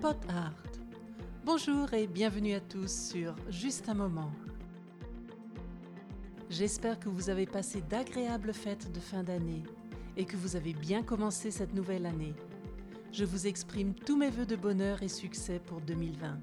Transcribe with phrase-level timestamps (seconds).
[0.00, 0.54] Pot Art.
[1.44, 4.30] Bonjour et bienvenue à tous sur Juste un moment.
[6.48, 9.64] J'espère que vous avez passé d'agréables fêtes de fin d'année
[10.16, 12.34] et que vous avez bien commencé cette nouvelle année.
[13.12, 16.38] Je vous exprime tous mes voeux de bonheur et succès pour 2020.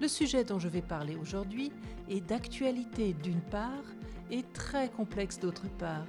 [0.00, 1.72] Le sujet dont je vais parler aujourd'hui
[2.08, 3.84] est d'actualité d'une part
[4.30, 6.06] et très complexe d'autre part.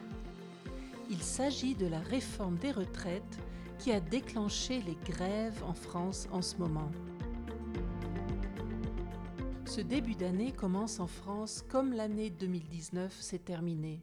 [1.10, 3.40] Il s'agit de la réforme des retraites
[3.80, 6.92] qui a déclenché les grèves en France en ce moment.
[9.66, 14.02] Ce début d'année commence en France comme l'année 2019 s'est terminée,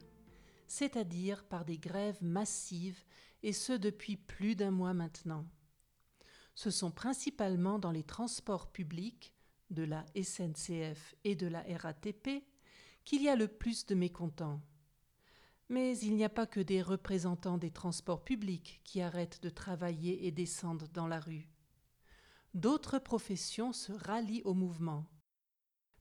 [0.67, 3.03] c'est-à-dire par des grèves massives
[3.43, 5.45] et ce depuis plus d'un mois maintenant.
[6.55, 9.33] Ce sont principalement dans les transports publics,
[9.69, 12.43] de la SNCF et de la RATP,
[13.07, 14.61] qu'il y a le plus de mécontents.
[15.69, 20.27] Mais il n'y a pas que des représentants des transports publics qui arrêtent de travailler
[20.27, 21.47] et descendent dans la rue.
[22.53, 25.05] D'autres professions se rallient au mouvement.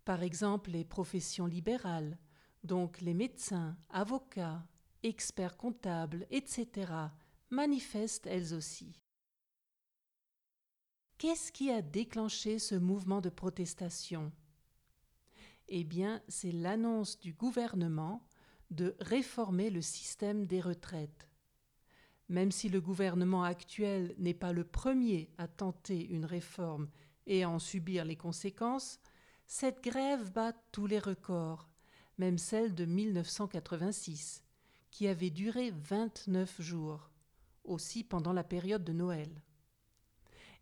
[0.05, 2.19] Par exemple, les professions libérales,
[2.65, 4.67] donc les médecins, avocats,
[5.05, 6.93] experts comptables, etc.,
[7.51, 9.01] manifestent elles aussi.
[11.19, 14.33] Qu'est-ce qui a déclenché ce mouvement de protestation?
[15.69, 18.27] Eh bien, c'est l'annonce du gouvernement
[18.71, 21.29] de réformer le système des retraites.
[22.29, 26.89] Même si le gouvernement actuel n'est pas le premier à tenter une réforme
[27.27, 29.01] et à en subir les conséquences,
[29.47, 31.69] cette grève bat tous les records,
[32.19, 34.43] même celle de 1986,
[34.91, 37.11] qui avait duré 29 jours,
[37.65, 39.43] aussi pendant la période de Noël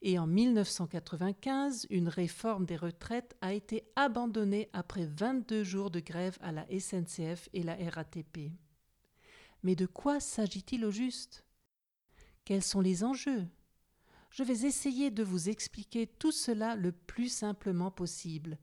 [0.06, 6.36] et en 1995, une réforme des retraites a été abandonnée après 22 jours de grève
[6.42, 8.52] à la SNCF et la RATP.
[9.62, 11.46] Mais de quoi s'agit-il au juste?
[12.44, 13.46] Quels sont les enjeux?
[14.28, 18.58] Je vais essayer de vous expliquer tout cela le plus simplement possible,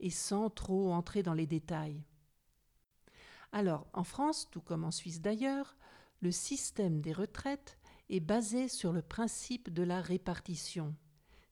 [0.00, 2.02] et sans trop entrer dans les détails.
[3.52, 5.76] Alors, en France, tout comme en Suisse d'ailleurs,
[6.22, 7.76] le système des retraites
[8.08, 10.94] est basé sur le principe de la répartition,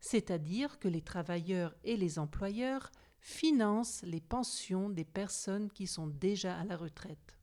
[0.00, 6.58] c'est-à-dire que les travailleurs et les employeurs financent les pensions des personnes qui sont déjà
[6.58, 7.38] à la retraite.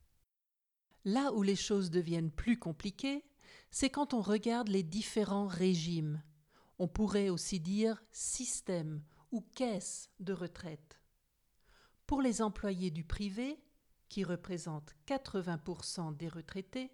[1.03, 3.25] Là où les choses deviennent plus compliquées,
[3.71, 6.21] c'est quand on regarde les différents régimes.
[6.77, 9.01] On pourrait aussi dire système
[9.31, 10.99] ou caisse de retraite.
[12.05, 13.57] Pour les employés du privé,
[14.09, 16.91] qui représentent 80% des retraités,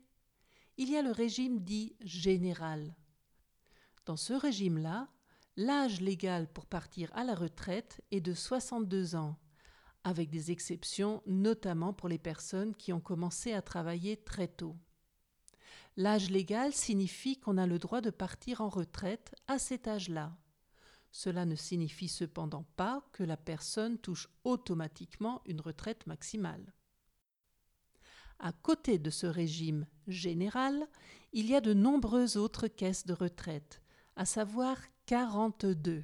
[0.77, 2.95] il y a le régime dit général.
[4.05, 5.09] Dans ce régime-là,
[5.55, 9.37] l'âge légal pour partir à la retraite est de 62 ans,
[10.03, 14.75] avec des exceptions notamment pour les personnes qui ont commencé à travailler très tôt.
[15.95, 20.37] L'âge légal signifie qu'on a le droit de partir en retraite à cet âge-là.
[21.11, 26.71] Cela ne signifie cependant pas que la personne touche automatiquement une retraite maximale.
[28.39, 30.87] À côté de ce régime général,
[31.33, 33.81] il y a de nombreuses autres caisses de retraite,
[34.15, 34.77] à savoir
[35.07, 36.03] 42.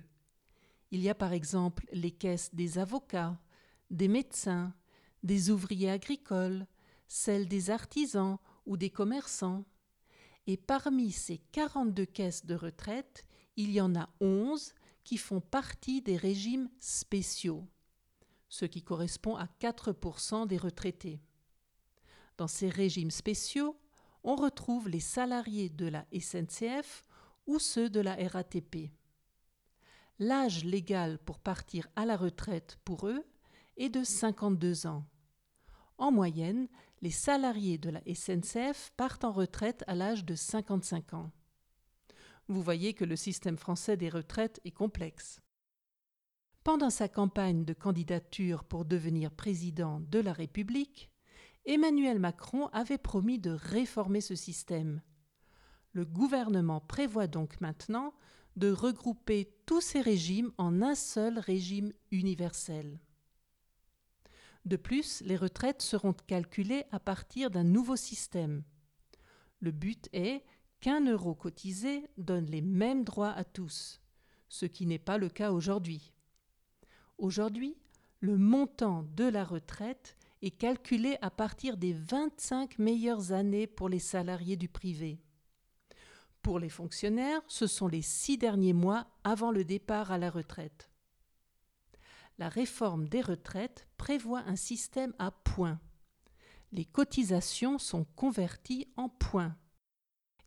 [0.91, 3.39] Il y a par exemple les caisses des avocats,
[3.89, 4.73] des médecins,
[5.21, 6.67] des ouvriers agricoles,
[7.07, 9.65] celles des artisans ou des commerçants.
[10.47, 13.23] Et parmi ces 42 caisses de retraite,
[13.55, 14.73] il y en a 11
[15.03, 17.67] qui font partie des régimes spéciaux,
[18.49, 21.21] ce qui correspond à 4% des retraités.
[22.37, 23.77] Dans ces régimes spéciaux,
[24.23, 27.03] on retrouve les salariés de la SNCF
[27.45, 28.91] ou ceux de la RATP.
[30.19, 33.25] L'âge légal pour partir à la retraite pour eux
[33.77, 35.05] est de 52 ans.
[35.97, 36.67] En moyenne,
[37.01, 41.31] les salariés de la SNCF partent en retraite à l'âge de 55 ans.
[42.47, 45.41] Vous voyez que le système français des retraites est complexe.
[46.63, 51.12] Pendant sa campagne de candidature pour devenir président de la République,
[51.65, 55.01] Emmanuel Macron avait promis de réformer ce système.
[55.93, 58.13] Le gouvernement prévoit donc maintenant
[58.57, 62.99] de regrouper tous ces régimes en un seul régime universel.
[64.65, 68.63] De plus, les retraites seront calculées à partir d'un nouveau système.
[69.59, 70.43] Le but est
[70.81, 74.01] qu'un euro cotisé donne les mêmes droits à tous,
[74.49, 76.13] ce qui n'est pas le cas aujourd'hui.
[77.17, 77.77] Aujourd'hui,
[78.19, 83.99] le montant de la retraite est calculé à partir des 25 meilleures années pour les
[83.99, 85.21] salariés du privé.
[86.41, 90.89] Pour les fonctionnaires, ce sont les six derniers mois avant le départ à la retraite.
[92.37, 95.79] La réforme des retraites prévoit un système à points.
[96.73, 99.55] les cotisations sont converties en points.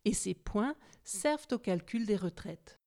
[0.03, 2.79] Et ces points servent au calcul des retraites.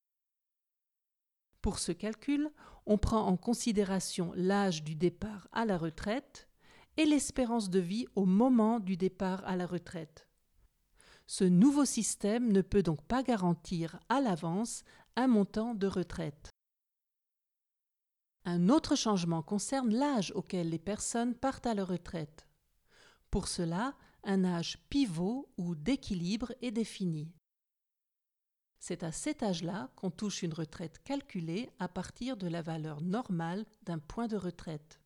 [1.62, 2.50] Pour ce calcul,
[2.86, 6.49] on prend en considération l'âge du départ à la retraite
[6.96, 10.26] et l'espérance de vie au moment du départ à la retraite.
[11.26, 14.82] Ce nouveau système ne peut donc pas garantir à l'avance
[15.16, 16.50] un montant de retraite.
[18.44, 22.48] Un autre changement concerne l'âge auquel les personnes partent à la retraite.
[23.30, 23.94] Pour cela,
[24.24, 27.32] un âge pivot ou d'équilibre est défini.
[28.78, 33.66] C'est à cet âge-là qu'on touche une retraite calculée à partir de la valeur normale
[33.82, 34.99] d'un point de retraite.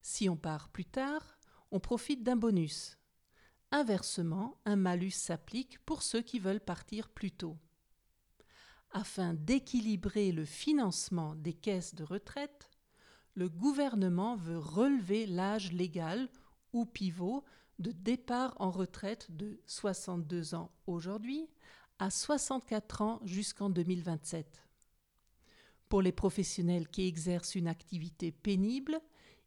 [0.00, 1.38] Si on part plus tard,
[1.70, 2.98] on profite d'un bonus.
[3.70, 7.58] Inversement, un malus s'applique pour ceux qui veulent partir plus tôt.
[8.92, 12.70] Afin d'équilibrer le financement des caisses de retraite,
[13.34, 16.28] le gouvernement veut relever l'âge légal
[16.72, 17.44] ou pivot
[17.78, 21.48] de départ en retraite de 62 ans aujourd'hui
[21.98, 24.64] à 64 ans jusqu'en 2027.
[25.88, 29.00] Pour les professionnels qui exercent une activité pénible,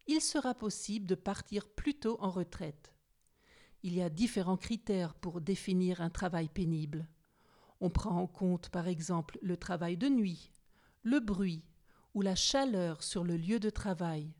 [0.07, 2.93] il sera possible de partir plus tôt en retraite.
[3.83, 7.07] Il y a différents critères pour définir un travail pénible.
[7.79, 10.51] On prend en compte par exemple le travail de nuit,
[11.03, 11.63] le bruit
[12.13, 14.33] ou la chaleur sur le lieu de travail,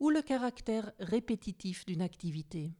[0.00, 2.74] ou le caractère répétitif d'une activité.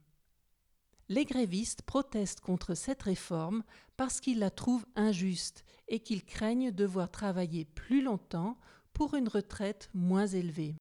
[1.09, 3.63] Les grévistes protestent contre cette réforme
[3.97, 8.57] parce qu'ils la trouvent injuste et qu'ils craignent devoir travailler plus longtemps
[8.93, 10.75] pour une retraite moins élevée.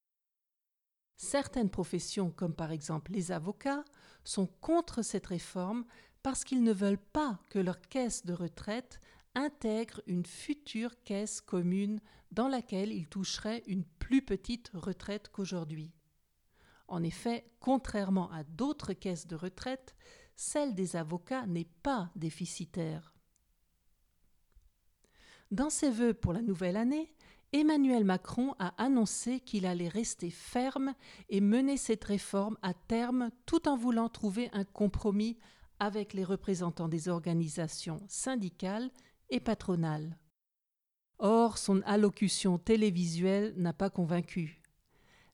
[1.23, 3.85] Certaines professions, comme par exemple les avocats,
[4.25, 5.85] sont contre cette réforme
[6.25, 8.99] parce qu'ils ne veulent pas que leur caisse de retraite
[9.37, 12.01] intègre une future caisse commune
[12.33, 15.93] dans laquelle ils toucheraient une plus petite retraite qu'aujourd'hui.
[16.89, 19.95] En effet, contrairement à d'autres caisses de retraite,
[20.35, 23.15] celle des avocats n'est pas déficitaire.
[25.53, 27.15] Dans ses vœux pour la nouvelle année,
[27.55, 30.95] Emmanuel Macron a annoncé qu'il allait rester ferme
[31.29, 35.37] et mener cette réforme à terme tout en voulant trouver un compromis
[35.79, 38.91] avec les représentants des organisations syndicales
[39.29, 40.17] et patronales.
[41.19, 44.63] Or, son allocution télévisuelle n'a pas convaincu.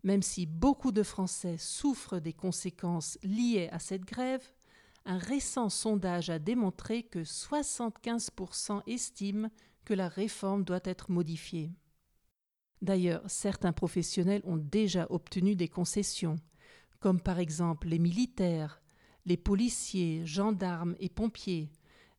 [0.03, 4.45] Même si beaucoup de Français souffrent des conséquences liées à cette grève,
[5.05, 9.51] un récent sondage a démontré que 75% estiment
[9.85, 11.71] que la réforme doit être modifiée.
[12.83, 16.37] D'ailleurs, certains professionnels ont déjà obtenu des concessions,
[17.01, 18.81] comme par exemple les militaires,
[19.27, 21.71] les policiers, gendarmes et pompiers,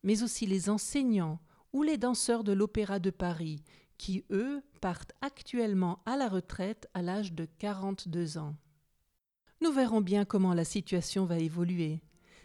[0.02, 1.40] mais aussi les enseignants
[1.72, 3.62] ou les danseurs de l'Opéra de Paris,
[3.98, 8.56] qui, eux, partent actuellement à la retraite à l'âge de 42 ans.
[9.60, 12.00] Nous verrons bien comment la situation va évoluer,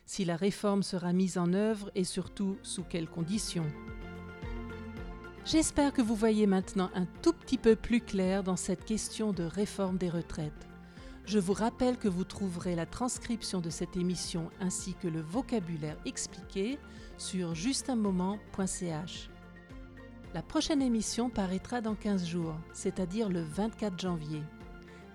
[0.05, 3.71] si la réforme sera mise en œuvre et surtout sous quelles conditions.
[5.45, 9.43] J'espère que vous voyez maintenant un tout petit peu plus clair dans cette question de
[9.43, 10.67] réforme des retraites.
[11.25, 15.97] Je vous rappelle que vous trouverez la transcription de cette émission ainsi que le vocabulaire
[16.03, 16.79] expliqué
[17.19, 19.29] sur justunmoment.ch.
[20.33, 24.41] La prochaine émission paraîtra dans 15 jours, c'est-à-dire le 24 janvier.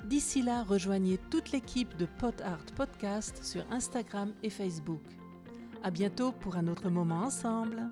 [0.05, 5.03] D'ici là, rejoignez toute l'équipe de Pot Art Podcast sur Instagram et Facebook.
[5.83, 7.89] À bientôt pour un autre moment ensemble.